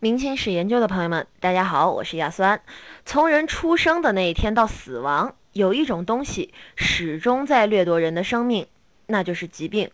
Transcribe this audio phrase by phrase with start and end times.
[0.00, 2.60] 明清史研究的朋友们，大家好，我是亚酸。
[3.04, 8.64] 从人出生的那一天到死亡，有一种东西始终在掠夺人的生命，
[9.06, 9.90] 那就是疾病。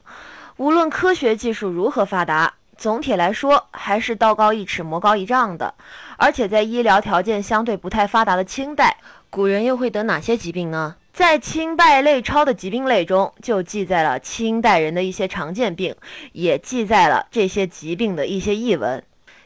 [0.58, 5.72] 无论科学技术如何发达，总体来说还是道高一尺，魔高一丈的。
[6.18, 8.98] 而且在医疗条件相对不太发达的清代，
[9.30, 10.96] 古人又会得哪些疾病呢？
[11.14, 15.96] 在《清代类钞》的疾病类中，就记载了清代人的一些常见病，
[16.32, 19.02] 也记载了这些疾病的一些译文。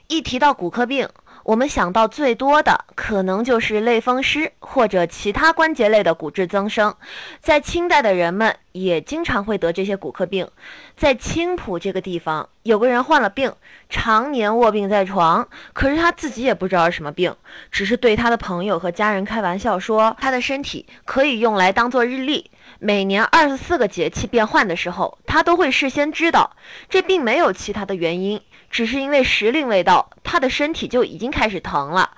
[0.08, 1.06] 一提到骨科病，
[1.44, 6.94] 我们想到最多的可能就是类风湿或者其他关节类的骨质增生。
[7.42, 10.48] 在清代的人们也经常会得这些骨科病。
[10.96, 13.52] 在青浦这个地方，有个人患了病，
[13.90, 17.36] 常年卧病在床，可是他自己也不知道是什么病，
[17.70, 26.56] 只是对他的朋友和家人开玩笑说，他的身体可以用来当做日历，每年二十四个节气变换的时候，他都会事先知道。
[26.88, 28.40] 这并没有其他的原因。
[28.70, 32.10] 只是因为时令未到，他的身体就已经开始疼了。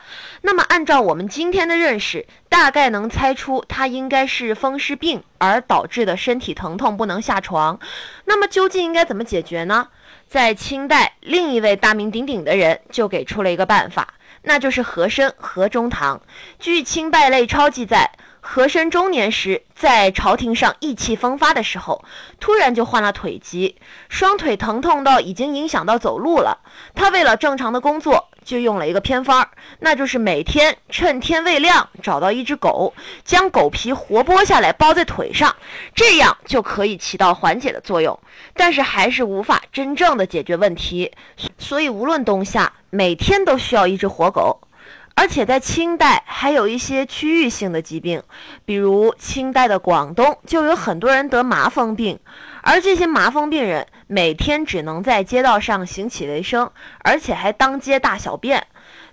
[0.42, 7.78] 那么，按照我们今天的认识，大概能猜出他应该是风湿病而导致的身体疼痛，不能下床。
[8.24, 9.88] 那么，究竟应该怎么解决呢？
[10.28, 16.20] 在清代，另一位大名鼎鼎的人就给出了一个办法，那就是和珅和中堂。
[16.58, 18.10] 据《清败类钞》记载。
[18.40, 22.04] 和珅中年时，在朝廷上意气风发的时候，
[22.40, 23.76] 突然就患了腿疾，
[24.08, 26.58] 双腿疼痛到已经影响到走路了。
[26.94, 29.46] 他为了正常的工作，就用了一个偏方，
[29.80, 32.92] 那就是每天趁天未亮找到一只狗，
[33.24, 35.54] 将狗皮活剥下来包在腿上，
[35.94, 38.18] 这样就可以起到缓解的作用。
[38.54, 41.12] 但是还是无法真正的解决问题，
[41.58, 44.60] 所以无论冬夏，每天都需要一只活狗。
[45.20, 48.22] 而且在清代还有一些区域性的疾病，
[48.64, 52.18] 比如清代的广东就有很多人得麻风病，
[52.62, 56.70] 而这些麻风病人每天只能在街道上行乞为生，
[57.04, 58.66] 而且还当街大小便，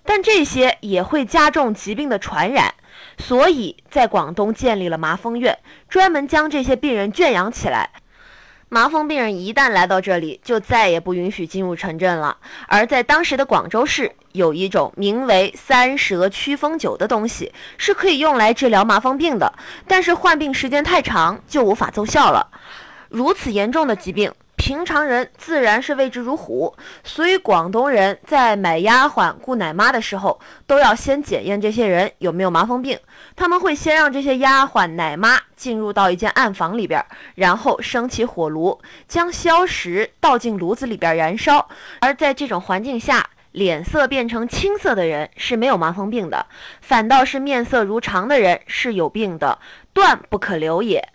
[0.06, 2.74] 但这些也会加重疾病的传染，
[3.18, 7.90] 所以在广东建立了麻风院，专门将这些病人圈养起来。
[8.70, 12.36] 麻风病人一旦来到这里，就再也不允许进入城镇了。
[12.68, 19.54] 而在当时的广州市，有一种名为三蛇驱风酒的东西，是可以用来治疗麻风病的，
[19.88, 22.46] 但是患病时间太长，就无法奏效了。
[23.08, 24.32] 如此严重的疾病。
[24.68, 33.00] 平常人自然是畏之如虎，所以广东人在买丫鬟、雇奶妈的时候，都要先检验这些人有没有麻风病。
[33.34, 37.02] 他们会先让这些丫鬟、奶妈进入到一间暗房里边，
[37.36, 41.70] 然后升起火炉，将硝石倒进炉子里边燃烧。
[42.02, 46.46] 而在这种环境下，脸色变成青色的人是没有麻风病的，
[46.82, 49.60] 反倒是面色如常的人是有病的，
[49.94, 51.08] 断不可留也。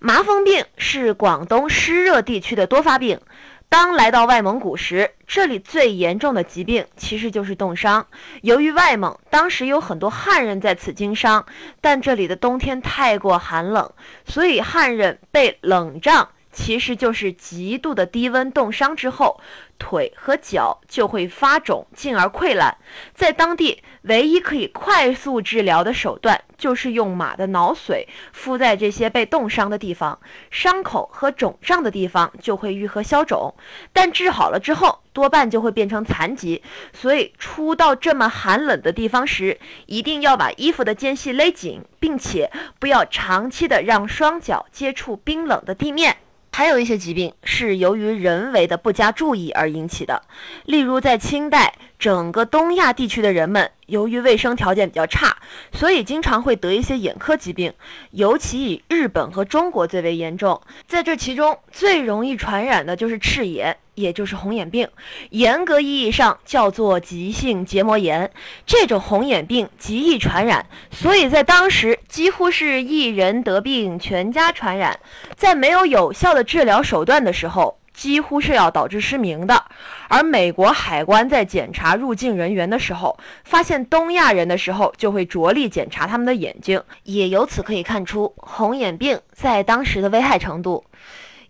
[0.00, 3.20] 麻风病是广东湿热地区的多发病。
[3.68, 8.06] 当来到外蒙古时，这里最严重的疾病其实就是冻伤。
[8.42, 11.44] 由于外蒙当时有很多汉人在此经商，
[11.80, 13.92] 但这里的冬天太过寒冷，
[14.24, 16.28] 所以汉人被冷胀。
[16.50, 19.40] 其实就是极度的低温冻伤之后，
[19.78, 22.76] 腿和脚就会发肿，进而溃烂。
[23.14, 30.18] 在当地，唯一可以快速治疗的手段就是用马的脑髓敷在这些被冻伤的地方，
[30.50, 33.54] 伤口和肿胀的地方就会愈合消肿。
[33.92, 36.62] 但治好了之后，多半就会变成残疾。
[36.92, 46.16] 所以，出到这么寒冷的地方时，一定要把衣服的间隙勒紧，并且不要长期的让双脚接触冰冷的地面。
[46.58, 50.20] 还有一些疾病是由于人为的不加注意而引起的，
[50.64, 55.36] 例如在清代，整个东亚地区的人们由于卫生条件比较差，
[55.72, 57.72] 所以经常会得一些眼科疾病，
[58.12, 60.58] 尤其以日本和中国最为严重。
[60.86, 63.76] 在这其中，最容易传染的就是赤眼。
[63.98, 64.88] 也就是红眼病，
[65.30, 68.30] 严格意义上叫做急性结膜炎。
[68.64, 75.00] 这种红眼病极易传染，所以在当时几乎是一人得病全家传染。
[75.34, 79.64] 在没有有效的治疗手段的时候，几乎是要导致失明的。
[80.06, 90.84] 而美国海关在检查入境人员的时候，发现东亚人的时候，就会着力检查他们的眼睛，也由此可以看出红眼病在当时的危害程度。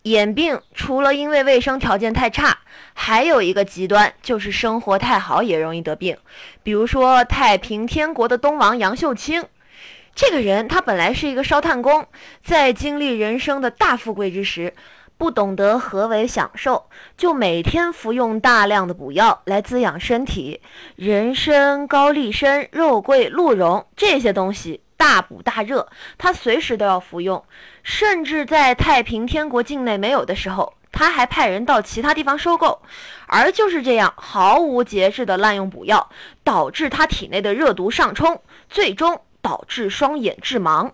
[0.05, 2.57] 眼病除了因为卫生条件太差，
[2.95, 6.17] 还有一个极端就是生活太好也容易得病。
[6.63, 9.45] 比如说太平天国的东王杨秀清，
[10.15, 12.07] 这个人他本来是一个烧炭工，
[12.43, 14.73] 在经历人生的大富贵之时，
[15.19, 20.63] 不懂得何为享受，就每天服用大量的补药来滋养身体，
[20.97, 24.81] 人参、高丽参、肉桂、鹿茸这些东西。
[24.97, 27.45] 大补大热，他随时都要服用，
[27.85, 32.83] 甚至在太平天国境内没有的时候，他还派人到其他地方收购。
[33.29, 36.11] 而就是这样毫无节制的滥用补药，
[36.43, 40.91] 导致他体内的热毒上冲，最终导致双眼致盲。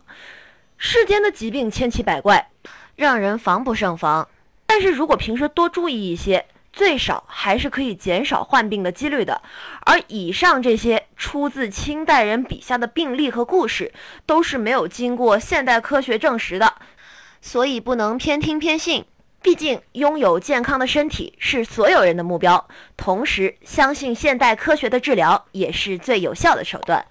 [0.77, 2.51] 世间的疾病千奇百怪，
[2.97, 4.29] 让人防不胜防。
[4.67, 9.41] 但是如果平时多注意一些，最少还是可以减少患病的几率的。
[9.87, 13.93] 而以上这些出自清代人笔下的病例和故事，
[14.27, 16.75] 都是没有经过现代科学证实的，
[17.41, 19.05] 所以不能偏听偏信。
[19.41, 22.67] 毕竟，拥有健康的身体是所有人的目标。
[22.97, 27.05] 同时，相信现代科学的治疗也是最有效的手段。